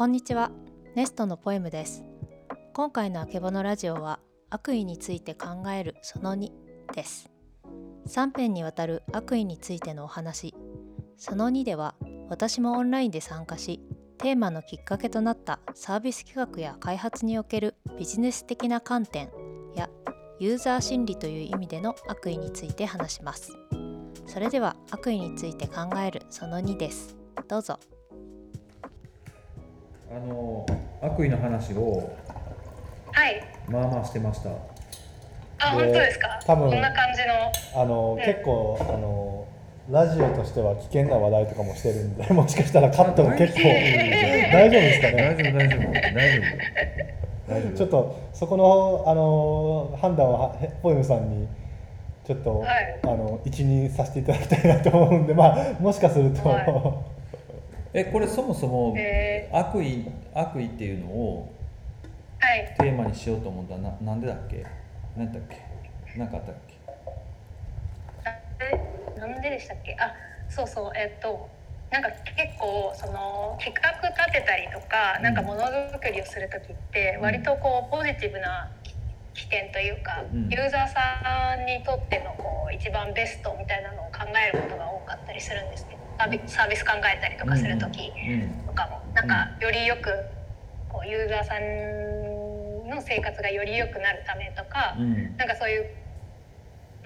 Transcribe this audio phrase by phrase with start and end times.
[0.00, 0.50] こんにちは。
[0.94, 2.02] ネストのポエムです。
[2.72, 6.50] 今回のあけぼのラジオは悪意について考えるその2
[6.94, 7.30] です。
[8.08, 10.54] 3編にわたる悪意についてのお話。
[11.18, 11.96] その2では
[12.30, 13.78] 私もオンラインで参加し
[14.16, 19.28] テーマのきっかけとなったサービス企画や開発におけるビジネス的な観点
[19.74, 19.90] や
[20.38, 23.52] ユーザー心理という意味での悪意について話します。
[24.26, 27.18] それでは悪意について考えるその2です。
[27.46, 27.78] どうぞ。
[30.10, 30.66] あの
[31.02, 32.10] 悪意の話を
[33.12, 33.42] はい。
[33.68, 34.50] まあまあしてました。
[34.50, 36.40] あ、で本当ですか？
[36.46, 37.20] 多分こんな感じ
[37.74, 37.82] の。
[37.82, 38.24] あの、うん。
[38.24, 39.46] 結構あの
[39.90, 43.60] ラジオとしては危険な話題とかもしてるんで もしかしたらカットも結構。
[44.52, 47.54] 大丈夫ですか大ね丈夫大丈夫大丈夫。
[47.54, 47.76] 大丈夫。
[47.76, 51.48] ちょっとそこのあの判断はへポエムさんに
[52.26, 52.98] ちょっと、はい。
[53.04, 57.02] あの一任させていただきたいなと思うんでまあもしかすると、は
[57.92, 61.52] えこれそもそもえ悪意悪意っていうのを
[62.38, 62.74] はい。
[62.78, 63.74] テーマにしようと思った。
[63.74, 64.64] らななんでだっけ？
[65.16, 65.56] 何だっけ？
[66.16, 66.74] 何かあったっけ？
[69.16, 69.94] え、なんででしたっけ？
[70.00, 70.14] あ、
[70.48, 70.92] そうそう。
[70.96, 71.48] えっと。
[71.90, 75.22] なんか結構その企画立てたりとか、うん。
[75.24, 77.22] なんかものづくりをする時ってうん。
[77.24, 78.70] 割とこうポジティブな
[79.34, 80.48] 起点というか、うん。
[80.48, 90.12] ユーザーさんにとってのこう一番ベストみたいなのを考えることが多かったりするんですけどサービサービス考えたりとかする時、うんとかもなんかよりよく
[90.88, 95.36] こうユーザーさんの生活がより良くなるためとか、うん。
[95.36, 95.86] なんかそういう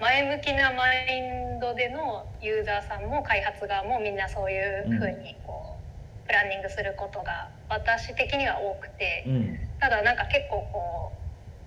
[0.01, 1.21] 前向きなマイ
[1.55, 9.59] ンドでのユーザーさんも開発側もみんなそういうふうにこうプランニングすることが私的には多くてうん。
[9.79, 11.13] ただなんか結構こ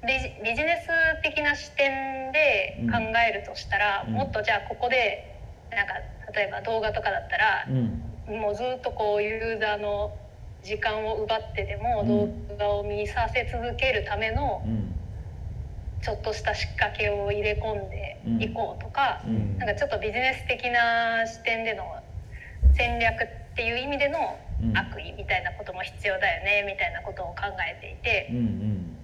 [0.02, 4.12] うビジビジネス的な視点で考えるとしたら、うん。
[4.12, 5.24] もっとじゃあここで
[5.72, 5.94] なんか
[6.34, 8.40] 例えば動画とかだったらう、ん。
[8.40, 10.12] もうずっとこうユーザーの
[10.62, 12.08] 時間を奪ってでもうん。
[12.08, 14.94] 動画を見させ続けるためのうん。
[16.00, 19.58] ちょっとした仕掛けを入れ込んでいこうとか、うん。
[19.58, 21.82] なんかちょっとビジネス的な視点での
[22.74, 24.76] 戦略っていう意味でのうん。
[24.76, 28.96] 悪意みたいなことも必要だよねみたいなことを考えていてうんうん。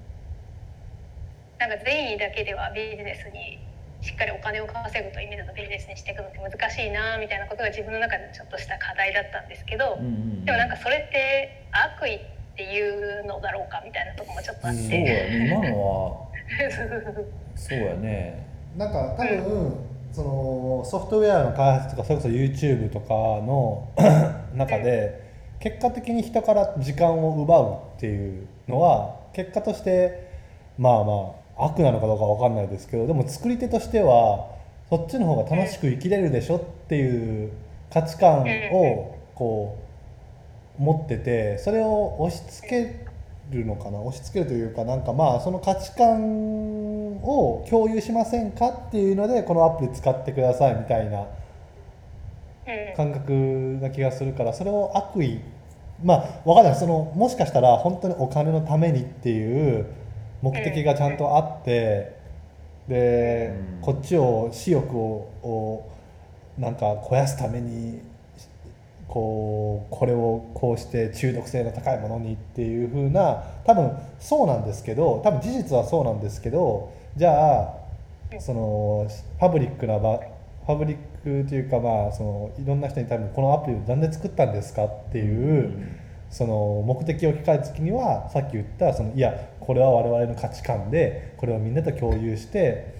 [1.58, 3.58] なんか善意だけではビジネスに
[4.04, 9.96] しっかりお金を稼ぐという意味でのビジネスにしていくのって難しいなみたいなことが自分の中でちょっとした課題だったんですけど。
[9.98, 12.20] うんうんでもなんかそれって悪意っ
[12.54, 15.46] ていうのだろうかみたいなとこもちょっとあっそうて、やね。
[15.48, 16.28] 今のは
[17.56, 18.46] そうやね。
[18.76, 23.88] なんか多分、そのソフトウェアの開発とかそれこそ YouTube とかの
[24.54, 25.22] 中で
[25.58, 30.28] 結果的に人から時間を奪うっていうのは結果として
[30.78, 34.50] まあまあ悪なのかどうかわかんないですけどでも作り手としては
[34.90, 37.52] そっちの方が楽しく生きれるでしょっていう
[37.92, 39.78] 価値観をこ
[40.78, 43.04] う持っててそれを押し付け
[43.50, 44.00] るのかな？
[44.00, 51.26] 押し付けるというかなんかまあその価値観を共有しませんかっていうのでこのアプリ使ってくださいみたいなうん。
[52.96, 53.32] 感覚
[53.80, 55.40] な気がするからそれを悪意
[56.02, 56.74] まあわかんない。
[56.74, 59.86] そのもしかしたら本当にお金のためにっていう
[60.44, 62.14] 目的がちゃんとあって
[62.86, 63.80] でうん。
[63.80, 65.00] こっちを私欲を
[65.42, 65.90] を
[66.58, 68.00] なんか肥やすために
[69.08, 73.90] こうこれをこうして中毒性の高いものにっていう風な多分
[74.20, 77.74] そうなんですけど多分事実はそうなんですけどじゃあ
[78.38, 80.20] そのパブリックな場
[80.66, 80.96] パブリッ
[81.42, 85.72] クというかまあそのいろんな人に多分このアプリを何で作ったんですかっていう、
[86.34, 92.92] その目的を聞かれた時にはさっき言ったそのいやこれは我々の価値観でこれをみんなと共有して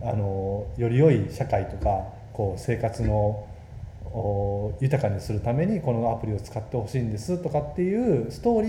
[0.00, 3.46] あのより良い社会とかこう生活の
[4.80, 8.68] 豊かにするためにこのアプリを使ってほしいんですとかっていうストーリ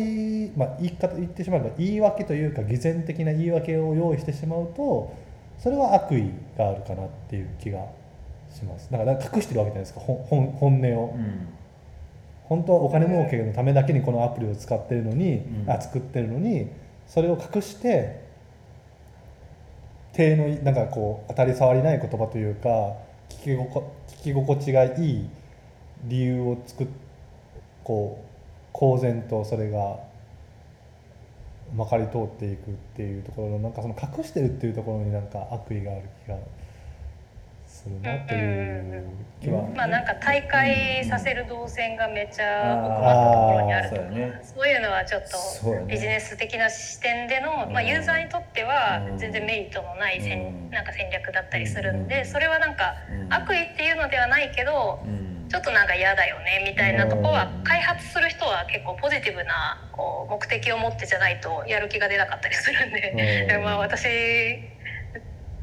[0.49, 5.15] ー、まあ、言い方言ってしまえば言い訳というか偽善的な言い訳を用意してしまうと
[5.59, 7.85] それは悪意があるかなっていう気が
[8.53, 11.15] しますだから隠してるわけじゃないですか本音を。
[11.15, 11.56] うん
[12.47, 15.69] 本当はお金儲けのためだけにこのアプリを使ってるのに、うん。
[15.69, 16.67] あ作ってるのに
[17.05, 18.25] それを隠して
[20.13, 22.69] 手のなんかこう当たり障りない言葉というか
[23.29, 25.29] 聞き心聞き心地がいい
[26.05, 26.87] 理由を作っ
[27.83, 28.27] こう
[28.73, 29.99] 公然とそれが
[31.75, 36.37] まかり通っていくっていうところのなんかその隠してるっていうところになんか悪意がある気が
[37.77, 39.03] するなという
[39.39, 39.61] 気は。
[39.75, 44.41] まあなんか大会させる動線がめっちゃ奥あまったところにあるとそうやね。
[44.43, 49.17] そういうのはちょっとビジネス的な視点での、うんまあ、ユーザーにとってはうん。
[49.17, 50.69] 全然メリットのない戦,、うん。
[50.71, 52.07] なんか戦略だったりするんうん。
[52.07, 55.27] でそれはなんかうん悪意っていうのではないけどうん。
[55.49, 63.63] ちょっとなんか嫌だよねみたいなとこはうん開発する人は結構ポジティブなこう目的を持ってじゃないとやる気が出なかったりするんで、うん。
[63.63, 64.03] まあ私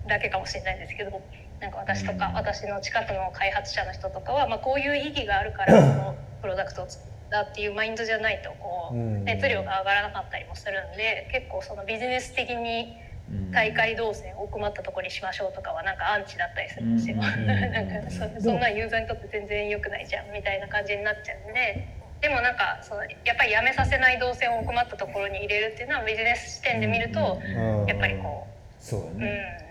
[0.06, 1.20] だけかもしれないんですけど
[1.60, 2.34] なんか私とかうん。
[2.34, 9.24] 私の近くの開発者の人とかは、まあ、こういう意義があるから このプロダクトを作ったっていうマインドじゃないとこううん。
[9.24, 13.50] 熱量が上がらなかったりもするんで結構そのビジネス的にうん。
[13.52, 17.16] 大会動線奥まったところにしましょうとかはなんかアンチだったりするんですよ。
[17.16, 17.22] うん。
[17.24, 17.50] うん。
[17.50, 21.86] うんなんかそそんなユーザーにとって全然良くないじゃんみたいな感じになっちゃうんで
[22.20, 27.86] でもなんかそのやっぱりやめさせない動線を奥まったところに入れるっていうのはビジネス視点で見るとうん。
[27.86, 28.48] やっぱりこ
[28.80, 29.20] そうう、うん。
[29.20, 29.63] やね、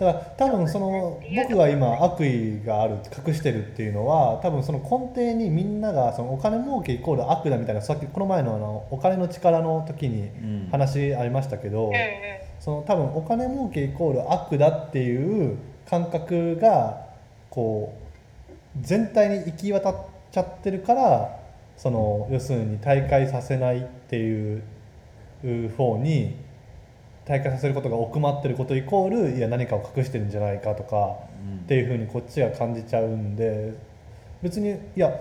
[0.00, 10.68] だから多分その僕が今悪意がある隠してるっていうのは多分その根底にみんながそのお金儲けイコール悪だみたいなさっきこの前のあのお金の力の時にうん。
[10.70, 12.00] 話ありましたけど、うんうん。
[12.60, 15.58] その多分お金儲けイコール悪だっていう
[15.88, 17.06] 感覚が
[17.50, 17.92] こ
[18.48, 19.96] う全体に行き渡っ
[20.30, 21.40] ちゃってるから
[21.76, 24.62] その要するに大会させないっていう
[25.76, 26.36] 方に
[27.30, 31.60] 大会させることが奥まってることイコールいや何かを隠してるんじゃないかとかうん。
[31.60, 33.72] っていうふうにこっちが感じちゃうんで
[34.42, 35.14] 別にいや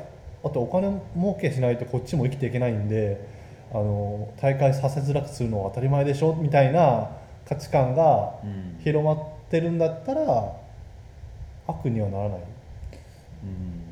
[0.44, 3.24] あとお金儲けしないとこっちも生きていけないんで
[3.72, 7.12] あの大会させづらくするのは当たり前でしょみたいな
[7.48, 8.80] 価値観がうん。
[8.84, 9.18] 広まっ
[9.52, 10.54] てるんだったら
[11.68, 12.40] 悪にはならない。
[12.40, 12.42] う
[13.46, 13.84] ん。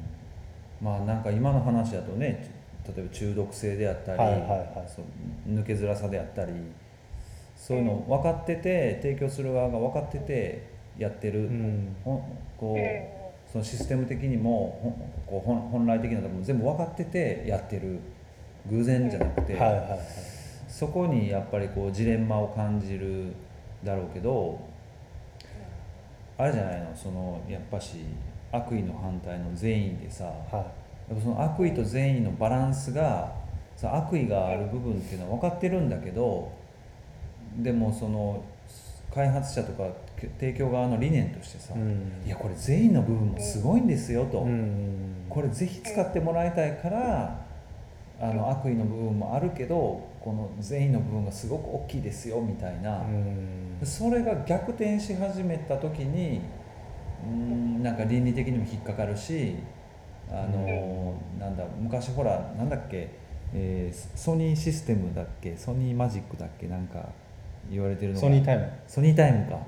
[0.81, 2.49] まあなんか今の話だとね
[2.87, 4.57] 例えば中毒性であったり、はいはいは
[5.47, 5.51] い。
[5.51, 6.53] 抜けづらさであったり
[7.57, 10.67] そういうの分かってて提供する側が分かってて
[10.97, 11.95] やってる、うん。
[12.05, 12.23] こ
[12.61, 14.95] うそのシステム的にも
[15.25, 17.99] こう本本来的なところも全部分かっててやってる。
[18.69, 19.99] 偶然じゃなくて、はいはいはい。
[20.67, 23.33] そこにやっぱりこうジレンマを感じる。
[23.83, 24.59] だろうけど
[26.35, 26.87] あれじゃないの？
[26.95, 27.97] そのやっぱし
[28.51, 30.65] 悪意の反対の善意でさ、は
[31.07, 33.31] やっぱその悪意と善意のバランスが
[33.75, 36.51] その悪意がある部分っていうのは分かってるんだけど
[37.57, 38.43] でもその
[39.13, 39.89] 開発者とか
[40.39, 41.77] 提供側の理念としてさ、い。
[41.77, 42.23] うん。
[42.25, 45.25] いやこれ善意の部分もすごいんですよと、うん。
[45.29, 47.45] これぜひ使ってもらいたいから
[48.19, 53.85] あの悪意の部分もあるけどこの善意の部分がすごく大きいですよみたいな、うん。
[53.85, 56.41] それが逆転し始めた時に
[57.25, 59.55] うんなんか倫理的にも引っかかるし
[60.29, 63.09] あの、なんだ昔ほらなんだっけ、
[63.53, 67.09] えーソニーシステムだっけソニーマジックだっけなんか
[67.71, 68.21] 言われてるのが。
[68.21, 68.71] ソニータイム。
[68.87, 69.59] ソニータイムか。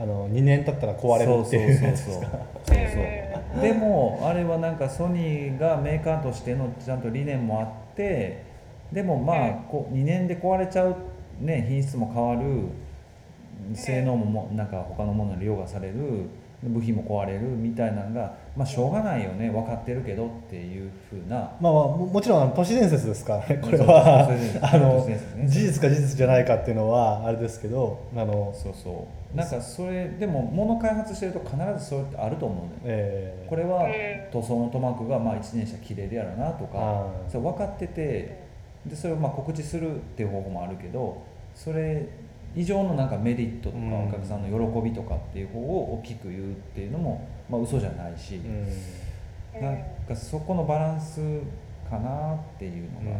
[0.00, 2.22] あの2年経ったら壊れるっていうやつそうそうそう。
[2.22, 2.38] ですか。
[2.64, 3.62] そうそう。
[3.62, 8.44] でもあれはなんかソニーがメーカーとしてのちゃんと理念もあって
[8.92, 10.96] でもまあこう2年で壊れちゃう、
[11.40, 12.68] ね、品質も変わる
[13.74, 16.28] 性能ももなんか他のものに凌駕される
[16.62, 19.48] 部品も壊れるみたいなのが、まあ、しょうがないよね。
[19.50, 21.36] 分かってるけどっていうふうな。
[21.36, 24.28] まあまあももちろん都市伝説ですからね これは。
[25.46, 29.36] 事実か事実じゃないかっていうのはあれですけどあの、そうそう。
[29.36, 33.90] なんかそれでも物開発してると必ずそれってあると思うのよえーこれはうん
[34.32, 37.06] 塗装の塗膜がまあ1年したら切れるやろなとか。
[37.28, 38.48] それ分かってて
[38.86, 41.22] でそれをまあ告知するっていう方法もあるけど
[41.54, 42.06] それ
[42.58, 48.38] 以上のなんかメリットとかうんお客さんの喜びとかっていう方を大きく言うっていうのもまあ嘘じゃないし、う
[49.58, 49.62] ん。
[49.62, 49.78] なん
[50.08, 51.20] かそこのバランス
[51.88, 53.16] かなっていうのが。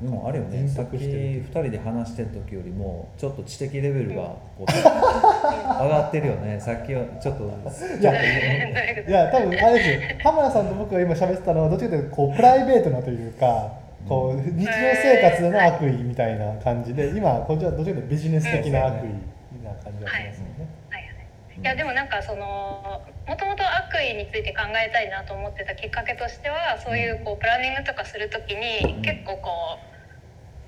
[0.00, 0.66] でもあれよね。
[0.66, 6.58] 人さっき格してる2人で話してる時よりもちょっと知的レベルがこう上がってるよね。
[6.64, 7.44] さっきはちょっと
[8.00, 10.18] いやいや多分あれですよ。
[10.24, 20.66] 浜田さんと僕が今喋ってたのはどっちかというとこうプライベートなというかこう日常生活での悪意みたいな感じで今こっちはどっちかというとビジネス的な悪意な感じがしますよね。
[20.90, 21.02] はい。
[21.02, 21.60] はい。
[21.60, 21.64] い。
[21.64, 29.02] やでもなんかそのもともと悪意について考えたいなと思ってたきっかけとしてはそういうこうプランニングとかする時にうん。
[29.02, 29.78] 結構こ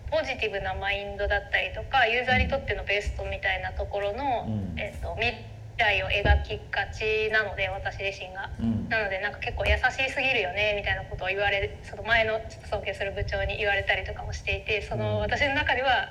[0.08, 4.78] うポジティブなマインドだったりとかユーザーにとってのベストみたいなところの、うん。
[4.78, 8.50] えっと未来を描きがちなので私自身が。
[8.58, 8.88] うん。
[8.88, 15.20] なのでなんか結構優しすぎるよねみたいなことを言われるその前のちょっと尊敬する部長に言われたりとかもしていてそのうん。
[15.20, 16.08] 私の中では、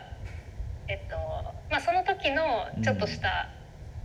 [0.87, 1.15] えっと
[1.69, 2.43] まあ、その時の
[2.83, 3.49] ちょっとした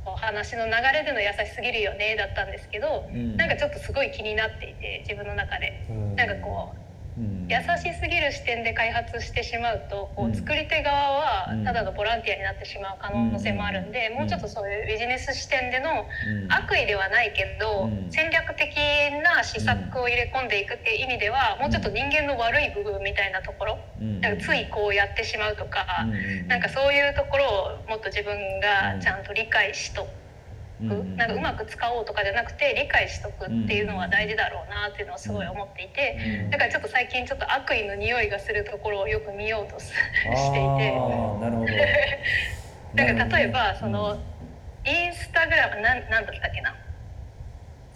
[0.04, 3.36] こう話の流れでの優しすぎるよねだったんですけど、うん。
[3.36, 5.86] なんかちょっとすごい気になっていて自分の中で。
[5.90, 6.16] うん。
[6.16, 6.87] なんかこううん
[7.48, 11.64] 優しすぎる視点で開発してしまうとこう作り手側はうん。
[11.64, 14.14] ただのボランティアになってしまう可能性もあるんでうん。
[14.18, 16.52] もうちょっとそういうビジネス視点でのうん。
[16.52, 18.08] 悪意ではないけど、うん。
[18.12, 18.76] 戦略的
[19.24, 24.20] な施策を入れ込んでいくっていう意味では、もうちょっと人間の悪い部分みたいなところ、うん。
[24.20, 25.86] なんかついこうやってしまうとか、
[26.48, 27.44] なんかそういうところ
[27.86, 30.27] をもっと自分がちゃんと理解しとうんうん
[30.80, 36.50] なんかうまく使おうとかじゃなくて理解しとくっていうのは大事だろうなっていうのをすごい思っていて、うん。
[36.50, 40.92] だからちょっと最近ちょっと悪意の匂いがするところをよく見ようとしていて。
[40.94, 41.72] ーなるほど。
[42.94, 44.18] なんか例えばその、
[44.86, 46.74] インスタグラムなんなんだったっけな？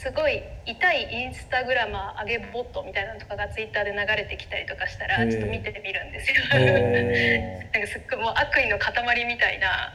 [0.03, 6.43] すごい痛いインスタグラマー上げボットみたいなのとかがツイッターで流れてきたりとかしたらちょっと見てみるんですよ。
[6.59, 8.91] へなんかすっごいもう悪意の塊
[9.27, 9.95] みたいな。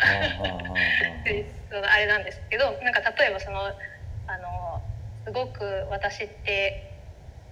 [1.92, 4.82] あれなんですけどなんか例えばそのあの
[5.26, 7.04] すごく私って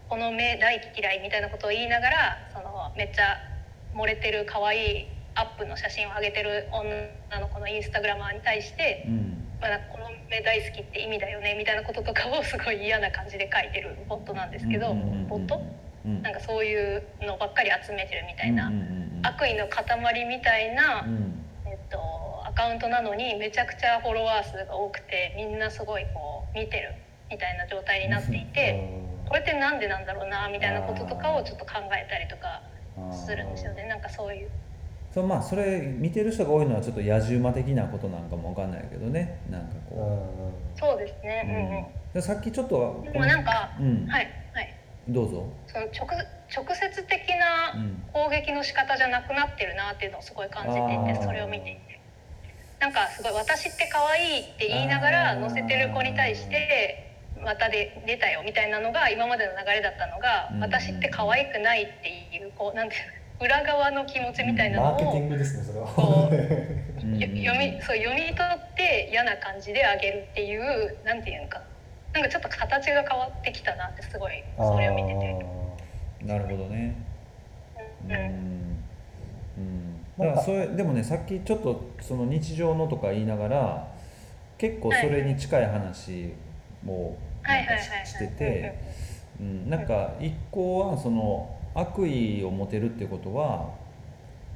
[0.08, 3.36] この目大嫌いみたいなことを言いながらそのめっちゃ
[3.94, 15.62] 漏れてる可愛いアップの写真を上げてる女の子のインスタグラマーに対して、うんまあ、なんかこの目大好きって意味だよねみたいなこととかをすごい嫌な感じで書いてるボットなんですけど、ボット？
[16.06, 16.22] うん。
[16.22, 18.72] なんかそういうのばっかり集めてるみたいな、
[19.24, 21.46] 悪意の塊みたいな、うん。
[21.66, 22.00] えっと、
[22.46, 26.94] アカウントなのにめちゃくちゃフォロワー数が多くてみんなすごいこう見てる
[27.32, 28.78] みたいな状態になっていて
[29.28, 32.62] これってなんでなんだろうなみたいなこととかをちょっと考えたりとか
[33.12, 33.86] するんですよね。
[33.86, 34.50] なんかそういう。
[35.16, 39.40] そうまあそれ見てる人が多いのはちょっと野獣馬的なことなんかもわかんないけどね。
[39.50, 39.96] なんかう。
[39.96, 40.04] こ
[40.76, 42.20] んそうですう、ね、うん。
[42.20, 42.20] うん。
[42.20, 44.08] でさっきちょっとでもなんか、うん。
[44.08, 44.76] はいはい。
[45.08, 46.20] どうぞ、その直
[46.52, 48.04] 直接的なうん。
[48.12, 51.72] 攻撃の仕方じゃなくなってるなっていうのをすごい感じていてそれを見て。
[51.72, 52.02] いて
[52.82, 57.10] なんかすごい「私って可愛いって言いながら載せてる子に対して
[57.42, 60.60] またで出たよみたいなのが今までの流れだったのがうん。
[60.60, 65.88] 私って可愛くないっていうこうなんていうの裏側の気持ちみたいなのマーケティンをグですねそれは。
[65.88, 71.62] こう読みそう読み取って嫌な感じであげるっていうなんていうのか。
[72.14, 75.46] なんかちょっと形が変わってきたなってすごいそれを見てて。
[76.26, 76.96] なるほどね。
[78.08, 78.12] うん。
[78.14, 78.20] うん。
[79.58, 79.96] うん。
[80.18, 83.88] だからそれでもねさっきちょっとその日常のとか言いながら
[84.58, 86.34] 結構それに近い話
[86.88, 88.80] をなんかししてて
[89.42, 93.70] うんなんか一個はその悪意を持てるっていうことは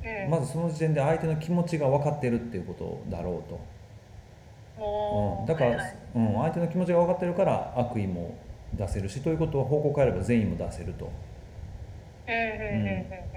[0.04, 0.32] うん。
[0.32, 3.60] まずその時点で相手の気持ちが分かってるっていうことだろうと。
[4.82, 5.96] うん、だから、はいはい。
[6.16, 8.34] うん、相手の気持ちが分かってるから悪意も
[8.74, 11.12] 出せるしということは報告あれば善意も出せると。
[12.28, 13.30] うん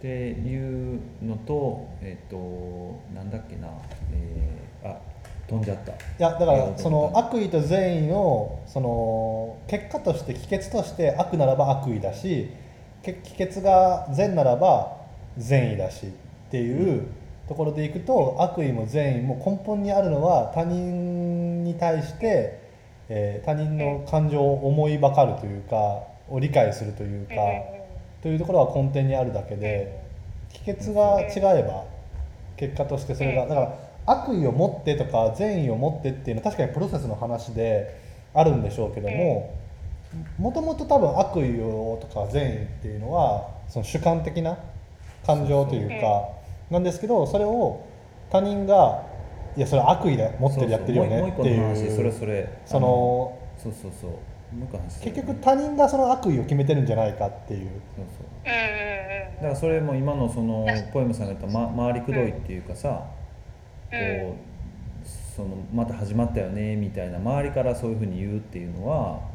[0.00, 3.68] っていうのとえっ、となんだっけな、
[4.12, 4.98] えーあ
[5.46, 5.92] 飛んじゃった。
[5.92, 12.69] いやだからそのあ悪意と善意をその結果として帰結として悪ならば悪意だしけ
[13.02, 14.96] 帰結が善ならば
[15.38, 16.10] 善意だしっ
[16.50, 17.06] ていう
[17.48, 22.60] ところでいくと悪意も善意も根本にあるのは他人に対して、
[23.08, 25.76] えー他人の感情を思いばかるというか
[26.28, 27.34] を理解するというか
[28.22, 30.00] というところは根底にあるだけで
[30.52, 31.84] 帰結が違えば
[32.56, 38.00] 結果としてそれがだから悪意を持ってとか善意を持ってっていうのは確かにプロセスの話で
[38.34, 39.59] あるんでしょうけども
[40.38, 44.58] もともと多分悪意をとか善意っていうのはその主観的な
[45.24, 46.28] 感情というか
[46.70, 47.86] なんですけどそれを
[48.30, 49.04] 他人が
[49.56, 51.76] いやそれ悪意で持ってるやってるよねってもう。
[51.76, 52.12] それいう。
[52.12, 54.10] それそのあそうそうそう。
[55.00, 57.68] 結局他人がその悪意を決めてるんじゃないかっていう。
[57.96, 58.46] そうそう。
[59.36, 63.04] だからそれも今のそのポエムさんが言った、ま、回りくどいっていうかさ、
[63.90, 63.96] こ
[64.34, 64.50] う
[65.36, 69.29] そのまた始まったよねみたいな周りからそういうふうに言うっていうのはうん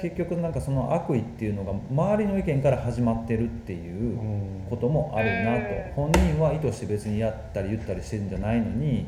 [0.00, 4.66] 結局なんかその悪意っていうのが周りの意見から始まってるっていううん。
[4.70, 5.64] こともあるなと。
[5.96, 9.06] 本人は意図して別にやったり言ったりしてるんじゃないのに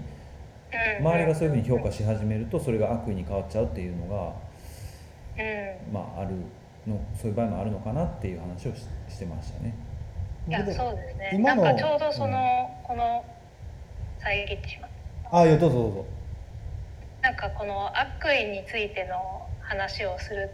[0.99, 1.07] うん。
[1.07, 4.33] 周りがそういうふうに評価し始めるとそれが悪意に変わっちゃうっていうのが
[5.43, 5.93] うん。
[5.93, 6.31] まあある
[6.87, 9.75] のそういう場合もあるのかなっていう話をししてましたね。
[10.49, 11.31] いやでそうですね。
[11.33, 13.25] 今のなんかちょうどその、この
[14.19, 14.91] 遮ってしまっ
[15.31, 15.39] た。
[15.39, 16.07] あいやどうぞどうぞ。
[17.23, 20.51] なんかこの悪意についての話をする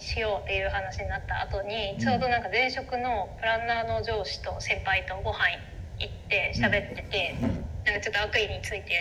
[0.00, 1.98] しようっていう話になった後に、うん。
[1.98, 5.58] ちょうどなんか前職のプランナーの上司と先輩とご飯
[5.98, 7.34] 行って喋ってて、
[7.84, 8.94] なんかちょっと悪意について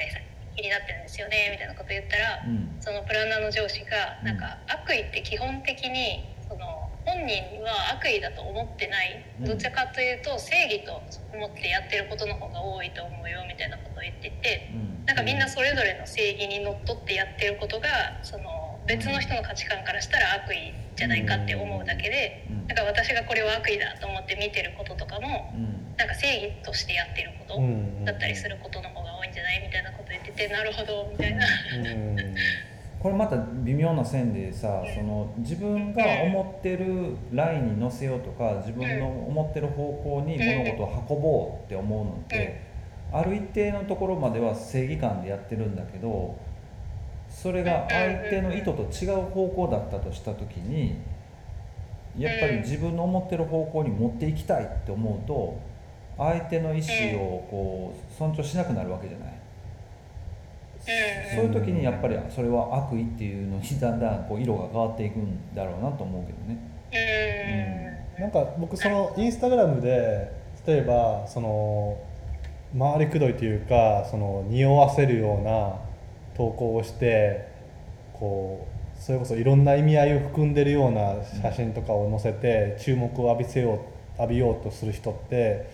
[0.56, 2.76] 気になってるんですよねみたいなこと言ったら、うん。
[2.80, 9.26] そのプランナーの上司がなんか悪意って基本的にその本人は悪意だと思ってない。
[9.40, 9.46] うん。
[9.46, 11.02] どちらかというと正義と
[11.34, 14.72] 思ってやってることの方が多いと思うよみたいなことを言ってて。
[14.74, 15.06] うん。
[15.06, 22.68] なんかみんなそれぞれの正義にのっとってやってることがその別の人の価値観からしたら悪意じゃないかって思うだけでうん。
[22.68, 22.76] なん。
[22.76, 25.96] か私がこれは悪意だと思って見てることとかもうん。
[25.98, 31.46] なんか正義としてやってることうんだったりすることの方が多いんじゃないみたいなこと言っててなるほどみたいな。
[31.46, 32.36] うん
[33.02, 42.62] これまた微妙な線でさその自分が思ってるラインに乗せようとか自分の思ってる方向に物事を運ぼうって思うのって
[43.12, 46.38] ある一定のところまでは正義感でやってるんだけど
[47.32, 50.96] それが相手の意図と違う方向だったとした時に
[52.18, 55.58] やっぱり自分の思ってる方向に持っていきたいって思うと
[56.18, 59.34] 相手の意思をこう尊重しなくなるわけじゃない。
[61.36, 66.58] そういう時にやっぱりそれは悪意っていうのにだんだんこう色が変わっていくんだろうなと思うけどね。
[68.20, 70.32] なんか僕そのインスタグラムで
[70.66, 71.98] 例えばその
[72.78, 75.76] 回りくどいというかその匂わせるような
[76.36, 77.48] 投稿をして
[78.14, 83.76] こうそれこそいろんな意味合いを含んでるような写真とかを載せて注目を浴びせよ
[84.18, 85.68] う浴びようとする人って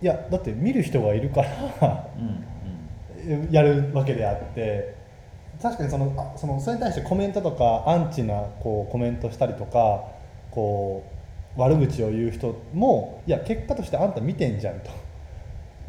[0.00, 1.42] いやだって見る人がいるか
[1.80, 2.08] ら
[3.50, 4.96] やるわけであって
[5.62, 10.02] 確かにそのそのそれに対してコメントとかアンチなこうコメントしたりとか
[10.50, 11.04] こ
[11.56, 14.90] う悪口を言う人もいや結果としてあんた見てんじゃんと。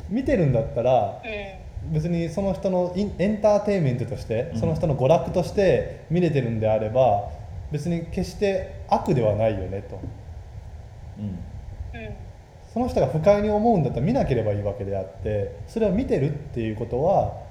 [0.10, 1.22] 見てるんだったら
[1.92, 7.30] 別にその人のエンターテインメントとしてその人の娯楽として見れてるんであれば
[7.72, 10.00] 別に決して悪ではないよねと。
[11.20, 11.40] うん
[12.74, 17.44] その人が不快に思うんだったら見なければいいわけであってそれを見てるっていうことは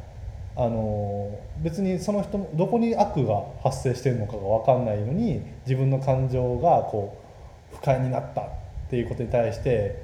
[0.56, 7.16] あの別にその人どこに悪が発生してるのかが分かんないのに自分の感情がこ
[7.72, 8.46] う不快になったっ
[8.90, 10.02] ていうことに対して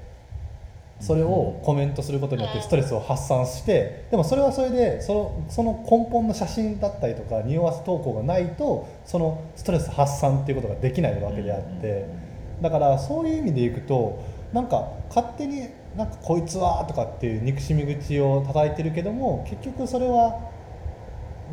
[1.00, 12.28] それをコメントすることによってストレスを発散してでもそれはそれでそのその根本の写真だったりとか匂わせ投稿がないとそのストレス発散っていうことができないわけであって。
[12.60, 20.50] だからそういう意味でいくとなんか勝手になんかこいつはとかっていう憎しみ口を叩いてるけども結局それは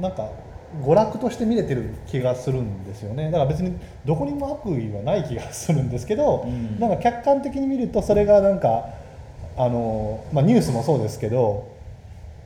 [0.02, 0.30] なんか
[0.82, 3.26] 娯楽として見れてる気がするんですよね。
[3.26, 8.90] だから別にどこにも悪意はない気がするんですけど、うん、なんか客観的に見るとそれがなんか
[9.58, 11.68] あの、まあ、ニュースもそうですけど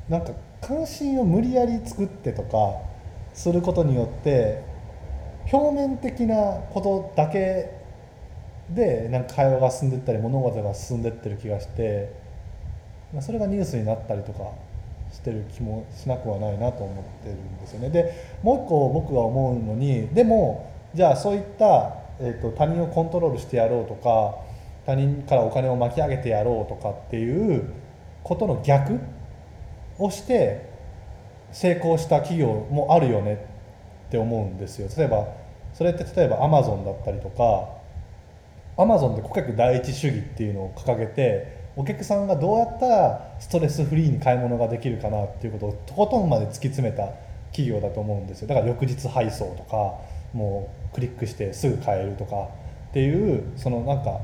[0.09, 2.77] なんか関心を無理やり作ってとか
[3.33, 4.63] することによって
[5.51, 7.71] 表面的なことだけ
[8.69, 12.13] でなんか会話が進んでったり物事が進んでってる気がして
[13.13, 14.51] まあそれがニュースになったりとか
[15.11, 17.89] してる気もしなくはないなと思ってるんですよね。
[17.89, 24.35] でもう一個僕が思うのにでもじゃあそういった、えーと、他人をコントロールしてやろうとか
[24.89, 27.63] 他人からお金を巻き上げてやろうとかっていう
[28.23, 28.99] ことの逆
[29.99, 30.67] をして
[31.51, 33.45] 成功した企業もあるよね
[34.07, 34.89] って思うんですよ。
[34.97, 35.27] 例えば
[35.75, 37.69] それって例えばアマゾンだったりとか
[38.81, 47.09] アマゾンで顧客第一主義っていうのを掲げてお客さんがどうやったらストレスフリーに買い物ができるかなっていうことをとことんまで突き詰めた
[47.51, 49.99] 企業だと思うんですよだから翌日配送とか
[50.33, 52.49] もうクリックしてすぐ買えるとか
[52.89, 54.19] っていうそのなんか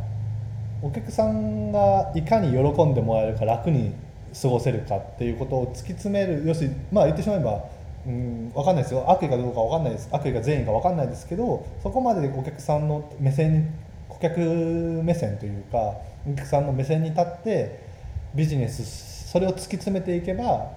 [0.85, 3.91] お客さんがいかに喜んでもらえるか楽に
[4.39, 6.43] 過ごせるかっていうことを突き詰める。
[6.45, 7.65] 要するにまあ言ってしまえば
[8.05, 9.03] うん分かんないですよ。
[9.09, 10.07] 悪意かどうか分かんないです。
[10.11, 13.67] 悪意が善意か分かんないですけどそこまでお客さんの目線に
[14.09, 15.95] 顧客目線というか
[16.31, 17.79] お客さんの目線に立って
[18.35, 20.71] ビジネスそれを突き詰めていけば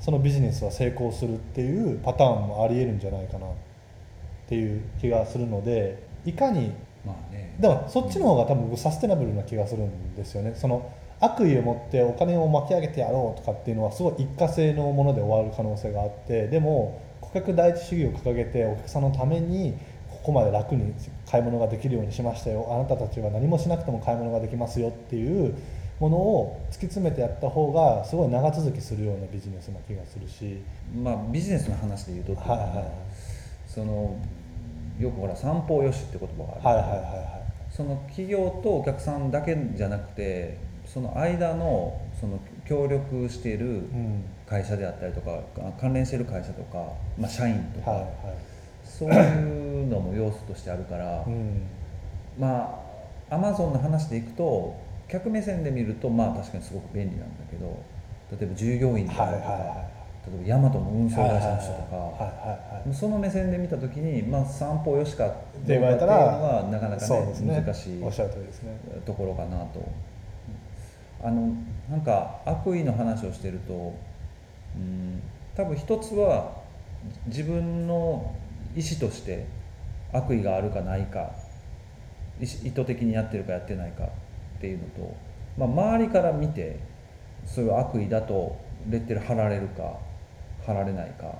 [0.00, 3.50] そのビジネスは成功するっていうパターンもありえるんじゃないかなっ
[4.48, 6.72] ていう気がするのでいかに
[7.04, 7.54] まあね。
[7.58, 10.54] でもそっちの方が多分僕サステナブルな気がするんですよね。
[10.56, 19.74] その悪意を持ってお金を巻き上げてやろうとかっていうのはすごい一過性のもので終わる可能性があってでも顧客第一主義を掲げてお客さんのために
[20.10, 20.92] ここまで楽に
[21.30, 22.66] 買い物ができるようにしましたよ。
[22.70, 25.54] あなたたちは何もしなくても買い物ができますよっていう
[26.00, 30.60] ものを突き詰めてやった方がすごい長続きするようなビジネスな気がするし。
[31.02, 32.90] まあビジネスの話で言うと、はいはい、
[33.68, 34.16] その
[34.98, 43.82] よくほら三方よしって言葉がある、はいはいはいはい、その企業とお客さんだけじゃなくてその間のその協力している
[44.46, 48.12] 会社であったりとか、うん、関連している会社とか、まあ、社員とか、はいはい。
[48.84, 51.62] そういうのも要素としてあるから、うん、
[52.38, 52.78] ま
[53.30, 54.76] あアマゾンの話でいくと
[55.08, 57.82] 客目線で見るとまあ確かにすごく便利なんだけど
[58.30, 68.00] 例えば従業員とか、はいはいはい、例えばヤマトの運送会社の人とかその目線で見た時に、まあ、散歩よしかって言われたらはなかなかね、ね、難しい
[69.04, 69.82] ところかなと。
[71.24, 71.54] あの
[71.88, 73.94] なんか悪意の話をしてると、
[74.76, 75.22] うん、
[75.56, 76.62] 多分一つは
[77.26, 78.34] 自分の
[78.74, 79.46] 意思として
[80.12, 81.32] 悪意があるかないか
[82.40, 85.16] 意図的にやってるかやってないかっていうのと、
[85.56, 86.80] まあ、周りから見て
[87.46, 88.56] そういう悪意だと
[88.88, 89.98] レッテル貼られるか
[90.64, 91.34] 貼られないか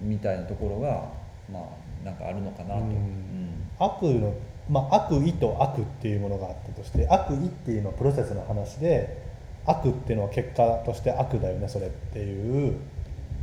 [0.00, 1.08] みたいなところが
[1.50, 2.80] まあなんかあるのかなと。
[2.80, 4.34] うん、悪の
[4.68, 9.22] まあ、悪意と悪っていうものがあったとして悪意っていうのはプロセスの話で
[9.66, 12.76] 悪っていうのは結果として悪だよねそれっていう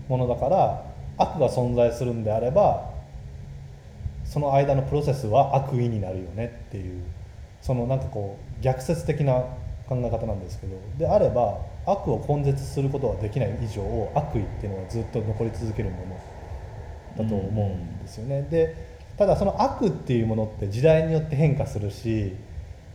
[0.07, 0.83] ものだから
[1.17, 2.89] 悪が存在するんであれば
[4.25, 7.03] その間のプロセスは悪意になるよねっていう
[7.61, 9.43] そのなんかこう逆説的な
[9.91, 13.81] 考え方なんですけどであれば悪を根絶することはできない以上
[14.15, 15.97] 悪意っていうのはずっと残り続けるも
[17.17, 18.47] のだと思うんですよね。
[18.49, 18.73] で
[19.17, 22.33] ただその悪っていうものって時代によって変化するし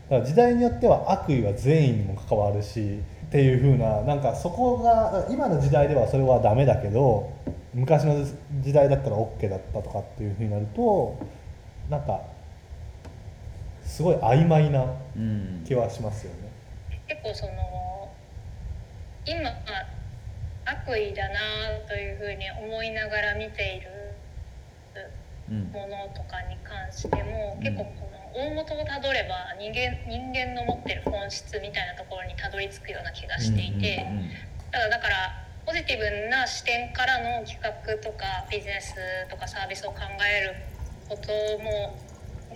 [0.08, 7.30] だから時代によっては悪意は善意にも関わるしっていう風ななんかそこが今の時代ではそれはダメだけど
[7.74, 8.24] 昔の
[8.62, 11.18] 時代だったら OK だったとかっていう風になると
[11.90, 12.22] なんか
[13.84, 16.45] すごい曖昧なうん気はしますよね。
[17.08, 18.12] 結構その
[19.26, 19.50] 今
[20.64, 21.38] 悪意だな
[21.86, 24.16] というふうに思いながら見ている
[25.48, 25.70] うん。
[25.70, 27.62] ものとかに関しても、うん。
[27.62, 34.04] 結構この大元をたどれば人間人間の持ってる本質みたいなところにたどり着くような気がしていて、
[34.72, 35.14] ただだから
[35.64, 37.70] ポジティブな視点からの企画
[38.02, 38.94] とかビジネス
[39.30, 40.54] とかサービスを考える
[41.08, 41.94] ことも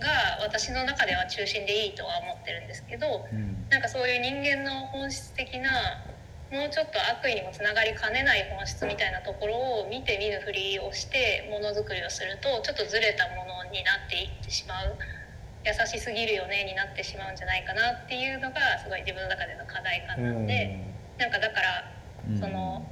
[0.01, 3.69] が私の中では中心でいいとは思ってるんですけどうん。
[3.69, 5.71] なんかそういう人間の本質的な
[6.51, 9.55] もうちょっと悪意にもつながりかねない本質みたいなところ
[9.87, 14.97] を見て見ぬふりをしてものづくりをするとちょっとずれたものになっていってしまう。
[15.63, 20.47] 優しすぎるよねになってしまうんじゃないかなっていうのがすごい自分の中での課題感なん。
[20.47, 20.81] で、
[21.19, 21.93] なんかだから
[22.31, 22.39] うん。
[22.41, 22.83] その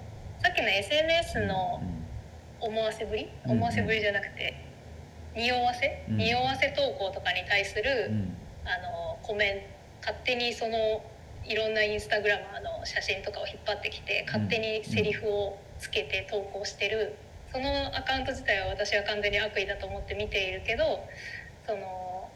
[0.43, 1.83] さっきの SNS の
[2.61, 3.33] 思わせぶり？
[3.47, 3.51] うん。
[3.53, 4.68] 思わせぶりじゃなくて
[5.39, 6.05] 匂わせ？
[6.11, 6.17] うん。
[6.19, 8.37] 匂わせ投稿とかに対する、うん。
[8.67, 9.63] あのコメン
[10.01, 11.01] 勝手にその
[11.47, 17.15] いろんなインスタグラマーの写真とかを引っ張ってきて勝手にセリフをつけて投稿してる、
[17.53, 21.05] そのアカウント自体は私は完全に悪意だと思って見ているけど
[21.67, 22.29] その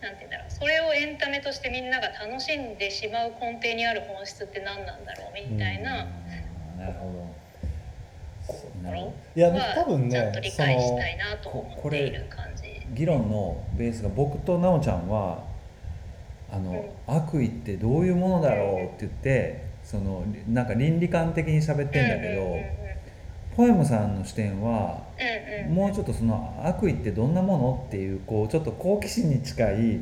[0.00, 0.50] なんて言うんだろう。
[0.50, 6.04] それをエンタメとしてみんなが楽しんでしまう根底にある本質って何なんだろうみたいな。
[6.04, 6.78] うん。
[6.78, 7.32] なるほど。
[8.82, 9.14] なるほど。
[9.34, 11.22] いやは多分ちゃんと理ねその解し
[12.92, 15.44] 議論のベースが僕と奈緒ちゃんは
[16.50, 22.82] あの、悪意ってどういうものだろうって言ってそのなんか倫理観的に喋ってんだけど、うんうんうん
[23.56, 30.00] ポエムさんの視点はうんうんもうちょっとその悪意ってどんなものっていうこうちょっと好奇心に近い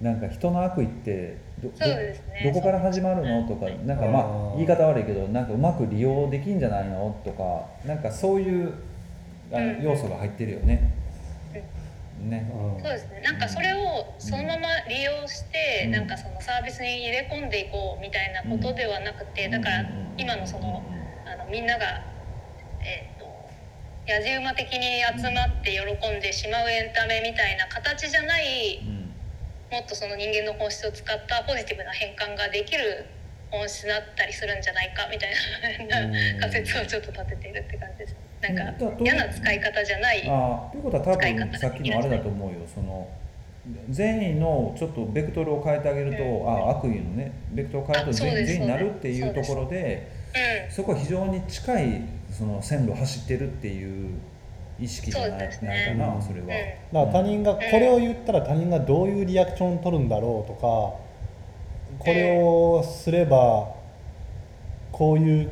[0.00, 8.72] なんか人の悪意ってどねどこから始まるのとかなんかまあ言い方悪いけどなんかうまく利用できんじゃないのとかなんかそういう
[9.52, 11.03] あの要素が入ってるよね。
[12.30, 12.46] ね。
[12.50, 12.82] うん。
[12.82, 13.20] そうですね。
[13.20, 15.90] なんかそれをそのまま利用して、うん。
[15.92, 19.84] なんかそのサービスに入れ込んでいこうみたいなことではなくて、だから
[20.16, 20.82] 今のその
[21.26, 22.02] あのみんなが
[22.80, 23.24] えっ、と
[24.06, 29.14] やじ馬的に集まって喜んでしまうエンタメみたいな形じゃないうん。
[29.72, 33.06] もっとその人間の本質を使ったポジティブな変換ができる
[33.50, 35.34] 本質だったりするんじゃないかみたい
[35.88, 36.40] なうん。
[36.40, 38.14] 仮説をちょっと立てているって感じです
[38.52, 42.58] なんか嫌な使い方じゃないああということは多分さっきのあれだと思うよ。
[42.72, 43.08] その
[43.88, 46.48] 善意のちょっとベクトルを変えてあげると、うん。
[46.48, 50.10] あ悪意のねベクトルを変えると善善意になるっていうところで
[50.66, 50.72] うん。
[50.72, 54.14] そこは非常に近いその線路を走ってるっていう
[54.78, 55.58] 意識じゃない,、ね。
[55.62, 56.46] ないかなそれは。
[56.46, 56.48] うん。
[56.48, 56.58] だか
[56.92, 61.04] ら他人がこれを言ったら他人がどういうリアクションを取るんだろうとか
[61.98, 63.72] これをすれば
[64.92, 65.50] こういう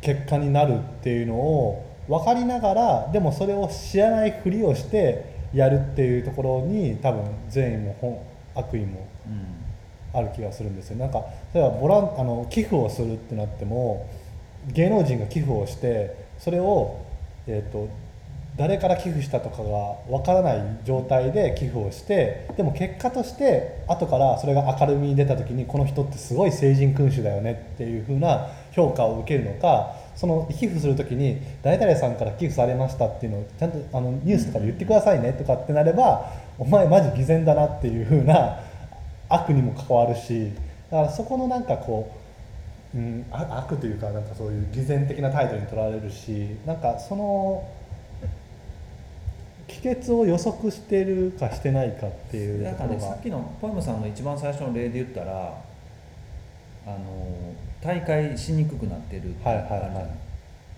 [0.00, 8.18] 結果になるっていうのを分かりながらでもそれを知らないふりをしてやるっていうところに多分善意も本
[8.54, 9.64] 悪意もうん。
[10.14, 10.96] ある気がするんですよ。
[10.96, 14.08] なんか例えばボランあの寄付をするってなっても
[14.68, 17.00] 芸能人が寄付をしてそれを、
[17.46, 17.88] えー、と
[18.56, 19.68] 誰から寄付したとかが
[20.08, 38.60] わからない状態で寄付をしてでも結果として後からそれが明るみに出た時にこの人ってすごい聖人君主だよねっていう風な評価を受けるのかその寄付する時に誰々さんから寄付されましたっていうのをちゃんとあのニュースとかで言ってくださいねとかってなればお前マジ偽善だなっていう風な
[39.28, 40.52] 悪にも関わるし
[40.90, 42.12] だからそこのなんかこ
[42.94, 47.68] う、うん、悪というかなんかそういう偽善的な態度に取られるしなんかその
[49.66, 53.00] 帰結を予測してるかしてないかっていうだところが。
[53.00, 55.54] かねさっきのポエムさんの一番最初の例で言ったら
[56.86, 59.30] あの大会しにくくなってる。
[59.30, 59.80] ってはいはいはい。
[59.80, 60.08] あるじゃない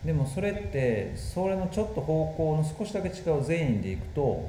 [0.05, 4.49] でもそれってそれのちょっと方向の少しだけ違う全員でいくと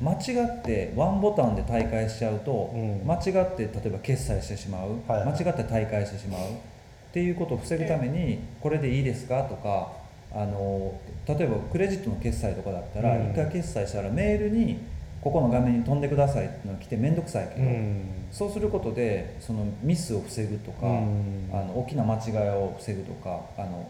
[0.00, 3.06] 間違ってワンボタンで大会しちゃうと、うん。
[3.06, 5.40] 間違って例えば決済してしまう、はいはい。
[5.40, 6.40] 間違って大会してしまう。
[6.40, 9.92] っていうことを防ぐためにこれでいいですかとか
[10.32, 10.94] あの
[11.26, 13.30] 例えばクレジットの決済とかだったらうん。
[13.30, 14.78] 一回決済したらメールに
[15.22, 18.04] ここの画面に飛んでくださいってのが来て面倒くさいけど、うん。
[18.32, 21.50] そうすることでそのミスを防ぐとか、うん。
[21.52, 23.86] あの大きな間違いを防ぐとかあの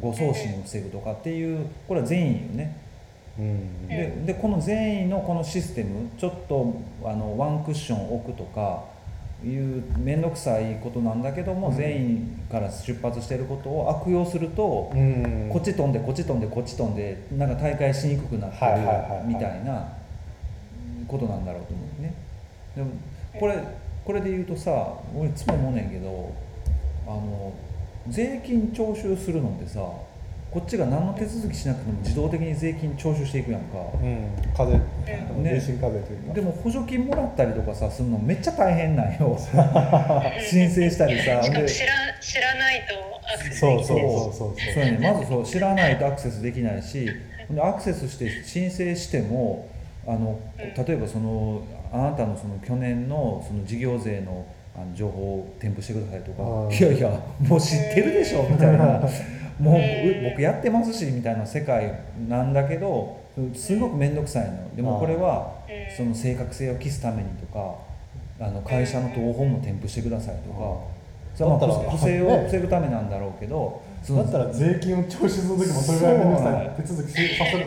[0.00, 2.76] 誤送信を防ぐとかっていうこれは善意よね。
[3.38, 3.88] うん。
[3.88, 8.82] ででこの善意のこのシステムちょっとあのワンクッション置くとか
[9.44, 11.76] いう面倒くさいことなんだけども、うん。
[11.76, 15.48] 善意から出発していることを悪用すると、うん。
[15.48, 20.01] こっち飛んでこっち飛んでこっち飛んでなんか大会しにくくなってるみたいな
[21.12, 22.14] ことなんだろうと思うね。
[22.74, 22.90] でも
[23.38, 23.62] これ
[24.04, 26.32] これで言うとさ俺いつも思うねんけど
[27.06, 27.52] あの
[28.08, 29.80] 税金徴収するのってさ
[30.50, 33.78] こっちが何の手続きしなくても自動的に税金徴収していくやんか。
[33.94, 34.28] うん。
[34.54, 34.72] 課税。
[36.00, 36.34] というか。
[36.34, 39.38] でも補助金もらったりとかさするのめっちゃ大変なんよ。
[40.46, 41.36] 申請したりさ。
[41.36, 42.94] でしかも知ら知らないと
[43.34, 44.12] アクセスそうそうできない。
[44.12, 45.12] そうそうそうやね。
[45.12, 47.08] まずそう知らないとアクセスできないし
[47.50, 49.71] でアクセスして申請しても
[50.06, 51.62] あの例えばその
[51.92, 57.10] あなたのその去年のその事業税のあの情報を添付してくださいとかうんいやいや
[57.40, 59.00] もう知ってるでしょみたいな。
[59.60, 63.20] もうう僕やってますしみたいな世界なんだけど
[63.54, 65.96] すごく面倒くさいのでもこれはうん。
[65.96, 67.76] その正確性を期すためにとか
[68.40, 71.02] あの会社の謄本も添付してくださいとか。
[71.34, 77.66] そまあ不正をね防ぐためなんだろうけど、だったら税金を徴収する時もそれぐらい面倒くさい手続きしさせる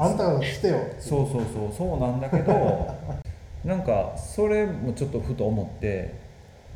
[0.00, 0.78] あんたがしてよ。
[0.98, 2.88] そうそうそうそうなんだけど
[3.64, 6.14] なんかそれもちょっとふと思って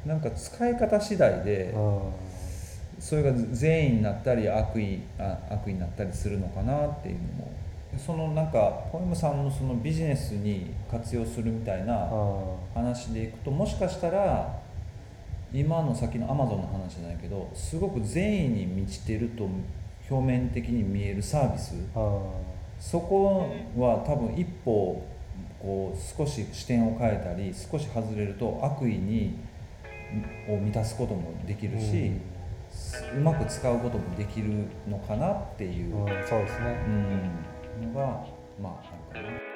[0.04, 2.00] なんか使い方次第でうん
[2.98, 7.50] それが善意になったり悪意あ悪意になったりするのかなっていうのも
[7.98, 12.08] そのなんかポエムさんのそのビジネスに活用するみたいな
[12.74, 14.58] 話でいくともしかしたら
[15.52, 19.48] 今の先のアマゾンの話じゃないけどすごく善意に満ちてると
[20.10, 21.74] 表面的に見えるサービス
[22.78, 25.04] そこは多分一歩
[25.60, 29.38] こう少し視点を変えたり少し外れると悪意に
[30.48, 32.12] を満たすこともできるし、
[33.16, 36.84] うまく使うこともできるのかなっていう、うんそうですね。
[37.80, 37.92] うん。
[37.92, 38.24] のが
[38.62, 39.53] まああるかな。